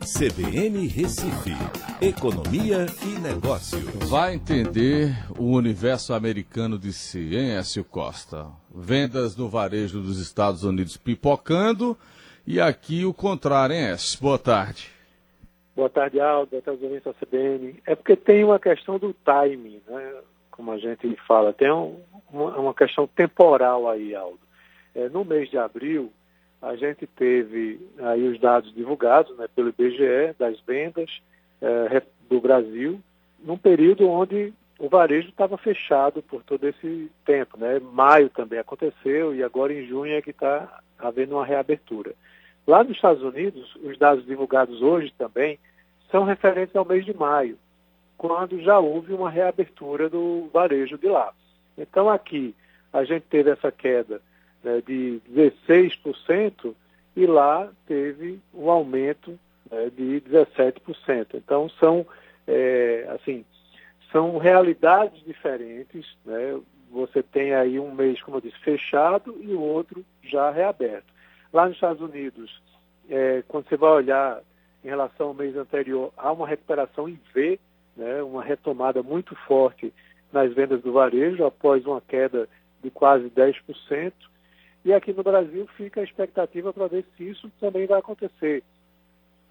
CBN 0.00 0.86
Recife, 0.86 1.52
Economia 2.00 2.86
e 3.04 3.20
Negócio. 3.20 3.78
Vai 4.08 4.34
entender 4.34 5.14
o 5.38 5.52
universo 5.54 6.14
americano 6.14 6.78
de 6.78 6.90
si, 6.90 7.36
hein, 7.36 7.58
Écio 7.58 7.84
Costa? 7.84 8.46
Vendas 8.74 9.36
no 9.36 9.46
varejo 9.46 10.00
dos 10.00 10.18
Estados 10.18 10.64
Unidos 10.64 10.96
pipocando 10.96 11.96
e 12.46 12.58
aqui 12.58 13.04
o 13.04 13.12
contrário, 13.12 13.76
hein, 13.76 13.90
Écio? 13.90 14.18
Boa 14.22 14.38
tarde. 14.38 14.90
Boa 15.76 15.90
tarde, 15.90 16.18
Aldo. 16.18 16.50
Boa 16.50 16.62
tarde, 16.62 16.82
ouvintes 16.82 17.04
da 17.04 17.12
CBN. 17.12 17.80
É 17.86 17.94
porque 17.94 18.16
tem 18.16 18.42
uma 18.42 18.58
questão 18.58 18.98
do 18.98 19.12
timing, 19.12 19.82
né? 19.86 20.14
Como 20.50 20.72
a 20.72 20.78
gente 20.78 21.14
fala, 21.26 21.52
tem 21.52 21.70
um, 21.70 22.00
uma, 22.32 22.56
uma, 22.56 22.74
questão 22.74 23.06
temporal 23.06 23.86
aí, 23.86 24.14
Aldo. 24.14 24.40
É, 24.94 25.10
no 25.10 25.26
mês 25.26 25.50
de 25.50 25.58
abril, 25.58 26.10
a 26.62 26.76
gente 26.76 27.06
teve 27.06 27.80
aí 27.98 28.28
os 28.28 28.38
dados 28.38 28.72
divulgados 28.74 29.36
né, 29.38 29.46
pelo 29.54 29.70
IBGE 29.70 30.34
das 30.38 30.60
vendas 30.60 31.20
é, 31.60 32.02
do 32.28 32.40
Brasil, 32.40 33.00
num 33.42 33.56
período 33.56 34.08
onde 34.08 34.52
o 34.78 34.88
varejo 34.88 35.28
estava 35.28 35.56
fechado 35.56 36.22
por 36.22 36.42
todo 36.42 36.66
esse 36.66 37.10
tempo. 37.24 37.58
Né? 37.58 37.78
Maio 37.78 38.28
também 38.30 38.58
aconteceu 38.58 39.34
e 39.34 39.42
agora 39.42 39.72
em 39.72 39.86
junho 39.86 40.12
é 40.12 40.22
que 40.22 40.30
está 40.30 40.80
havendo 40.98 41.36
uma 41.36 41.44
reabertura. 41.44 42.14
Lá 42.66 42.84
nos 42.84 42.96
Estados 42.96 43.22
Unidos, 43.22 43.74
os 43.76 43.98
dados 43.98 44.24
divulgados 44.26 44.82
hoje 44.82 45.12
também 45.16 45.58
são 46.10 46.24
referentes 46.24 46.76
ao 46.76 46.84
mês 46.84 47.04
de 47.04 47.16
maio, 47.16 47.58
quando 48.18 48.60
já 48.60 48.78
houve 48.78 49.12
uma 49.12 49.30
reabertura 49.30 50.10
do 50.10 50.48
varejo 50.52 50.98
de 50.98 51.08
lá. 51.08 51.32
Então 51.78 52.10
aqui 52.10 52.54
a 52.92 53.04
gente 53.04 53.22
teve 53.30 53.50
essa 53.50 53.72
queda 53.72 54.20
né, 54.62 54.82
de 54.86 55.20
16% 55.30 56.74
e 57.16 57.26
lá 57.26 57.70
teve 57.86 58.38
um 58.54 58.70
aumento 58.70 59.38
né, 59.70 59.90
de 59.96 60.22
17%. 60.22 61.34
Então 61.34 61.68
são 61.68 62.06
é, 62.46 63.06
assim 63.14 63.44
são 64.12 64.38
realidades 64.38 65.22
diferentes. 65.24 66.06
Né? 66.24 66.60
Você 66.90 67.22
tem 67.22 67.54
aí 67.54 67.78
um 67.78 67.94
mês, 67.94 68.20
como 68.22 68.36
eu 68.36 68.40
disse, 68.40 68.58
fechado 68.58 69.36
e 69.40 69.54
o 69.54 69.60
outro 69.60 70.04
já 70.22 70.50
reaberto. 70.50 71.06
Lá 71.52 71.66
nos 71.66 71.74
Estados 71.74 72.02
Unidos, 72.02 72.60
é, 73.08 73.42
quando 73.48 73.68
você 73.68 73.76
vai 73.76 73.90
olhar 73.90 74.40
em 74.84 74.88
relação 74.88 75.28
ao 75.28 75.34
mês 75.34 75.56
anterior, 75.56 76.12
há 76.16 76.32
uma 76.32 76.46
recuperação 76.46 77.08
em 77.08 77.18
V, 77.34 77.58
né? 77.96 78.22
uma 78.22 78.42
retomada 78.42 79.02
muito 79.02 79.34
forte 79.46 79.92
nas 80.32 80.52
vendas 80.52 80.80
do 80.82 80.92
varejo 80.92 81.44
após 81.44 81.84
uma 81.86 82.00
queda 82.00 82.48
de 82.82 82.90
quase 82.90 83.28
10%. 83.30 84.12
E 84.84 84.92
aqui 84.92 85.12
no 85.12 85.22
Brasil 85.22 85.66
fica 85.76 86.00
a 86.00 86.04
expectativa 86.04 86.72
para 86.72 86.86
ver 86.86 87.04
se 87.16 87.28
isso 87.28 87.50
também 87.60 87.86
vai 87.86 87.98
acontecer. 87.98 88.62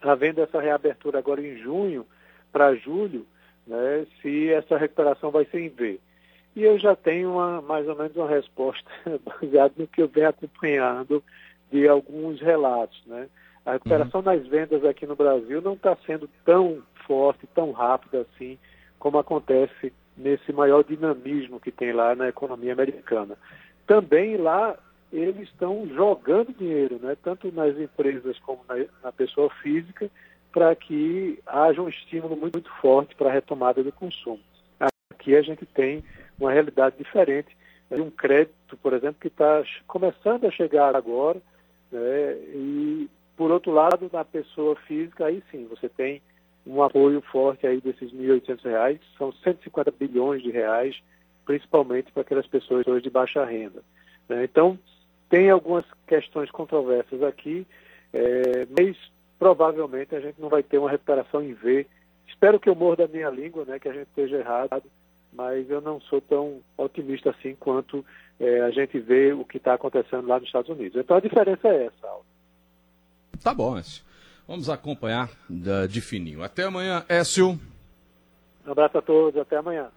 Havendo 0.00 0.40
essa 0.40 0.60
reabertura 0.60 1.18
agora 1.18 1.40
em 1.40 1.58
junho 1.58 2.06
para 2.52 2.74
julho, 2.74 3.26
né, 3.66 4.06
se 4.22 4.50
essa 4.50 4.78
recuperação 4.78 5.30
vai 5.30 5.44
ser 5.46 5.60
em 5.60 5.68
V. 5.68 6.00
E 6.56 6.64
eu 6.64 6.78
já 6.78 6.96
tenho 6.96 7.32
uma, 7.32 7.60
mais 7.60 7.86
ou 7.86 7.94
menos 7.94 8.16
uma 8.16 8.28
resposta 8.28 8.90
baseada 9.24 9.74
no 9.76 9.86
que 9.86 10.02
eu 10.02 10.08
venho 10.08 10.28
acompanhando 10.28 11.22
de 11.70 11.86
alguns 11.86 12.40
relatos. 12.40 13.00
Né? 13.06 13.28
A 13.66 13.72
recuperação 13.72 14.20
uhum. 14.20 14.26
nas 14.26 14.46
vendas 14.46 14.84
aqui 14.84 15.06
no 15.06 15.14
Brasil 15.14 15.60
não 15.60 15.74
está 15.74 15.96
sendo 16.06 16.28
tão 16.44 16.82
forte, 17.06 17.46
tão 17.54 17.70
rápida 17.72 18.22
assim, 18.22 18.58
como 18.98 19.18
acontece 19.18 19.92
nesse 20.16 20.52
maior 20.52 20.82
dinamismo 20.82 21.60
que 21.60 21.70
tem 21.70 21.92
lá 21.92 22.14
na 22.14 22.28
economia 22.28 22.72
americana. 22.72 23.36
Também 23.86 24.36
lá 24.36 24.76
eles 25.12 25.48
estão 25.48 25.86
jogando 25.88 26.52
dinheiro, 26.52 26.98
né, 26.98 27.16
tanto 27.22 27.50
nas 27.52 27.76
empresas 27.78 28.38
como 28.40 28.60
na, 28.68 28.76
na 29.02 29.12
pessoa 29.12 29.50
física, 29.62 30.10
para 30.52 30.74
que 30.74 31.38
haja 31.46 31.80
um 31.80 31.88
estímulo 31.88 32.36
muito, 32.36 32.54
muito 32.54 32.70
forte 32.80 33.14
para 33.14 33.28
a 33.28 33.32
retomada 33.32 33.82
do 33.82 33.92
consumo. 33.92 34.40
Aqui 35.12 35.36
a 35.36 35.42
gente 35.42 35.64
tem 35.66 36.04
uma 36.38 36.52
realidade 36.52 36.96
diferente 36.96 37.56
de 37.90 38.00
um 38.00 38.10
crédito, 38.10 38.76
por 38.82 38.92
exemplo, 38.92 39.16
que 39.20 39.28
está 39.28 39.62
começando 39.86 40.46
a 40.46 40.50
chegar 40.50 40.94
agora, 40.94 41.40
né, 41.90 42.32
e 42.54 43.08
por 43.38 43.52
outro 43.52 43.72
lado, 43.72 44.10
na 44.12 44.24
pessoa 44.24 44.74
física, 44.74 45.26
aí 45.26 45.42
sim, 45.50 45.64
você 45.70 45.88
tem 45.88 46.20
um 46.66 46.82
apoio 46.82 47.20
forte 47.22 47.66
aí 47.66 47.80
desses 47.80 48.10
R$ 48.12 48.40
1.800, 48.40 48.98
são 49.16 49.32
150 49.32 49.92
bilhões 49.92 50.42
de 50.42 50.50
reais, 50.50 51.00
principalmente 51.46 52.10
para 52.10 52.22
aquelas 52.22 52.48
pessoas 52.48 52.84
de 53.00 53.08
baixa 53.08 53.44
renda. 53.44 53.82
Né? 54.28 54.42
Então, 54.42 54.76
tem 55.28 55.50
algumas 55.50 55.84
questões 56.06 56.50
controversas 56.50 57.22
aqui, 57.22 57.66
é, 58.12 58.66
mas 58.76 58.96
provavelmente 59.38 60.14
a 60.14 60.20
gente 60.20 60.40
não 60.40 60.48
vai 60.48 60.62
ter 60.62 60.78
uma 60.78 60.90
recuperação 60.90 61.42
em 61.42 61.54
V. 61.54 61.86
Espero 62.26 62.58
que 62.58 62.68
eu 62.68 62.74
morda 62.74 63.04
a 63.04 63.08
minha 63.08 63.30
língua, 63.30 63.64
né, 63.64 63.78
que 63.78 63.88
a 63.88 63.92
gente 63.92 64.08
esteja 64.08 64.36
errado, 64.36 64.82
mas 65.32 65.68
eu 65.70 65.80
não 65.80 66.00
sou 66.00 66.20
tão 66.20 66.60
otimista 66.76 67.30
assim 67.30 67.54
quanto 67.58 68.04
é, 68.40 68.60
a 68.60 68.70
gente 68.70 68.98
vê 68.98 69.32
o 69.32 69.44
que 69.44 69.58
está 69.58 69.74
acontecendo 69.74 70.26
lá 70.26 70.38
nos 70.38 70.48
Estados 70.48 70.70
Unidos. 70.70 70.98
Então 70.98 71.16
a 71.16 71.20
diferença 71.20 71.68
é 71.68 71.86
essa, 71.86 72.06
Aldo. 72.06 72.24
Tá 73.42 73.54
bom, 73.54 73.78
Écio. 73.78 74.04
Vamos 74.46 74.70
acompanhar 74.70 75.30
de 75.88 76.00
fininho. 76.00 76.42
Até 76.42 76.64
amanhã, 76.64 77.04
Écio. 77.08 77.60
Um 78.66 78.72
abraço 78.72 78.98
a 78.98 79.02
todos, 79.02 79.40
até 79.40 79.56
amanhã. 79.56 79.88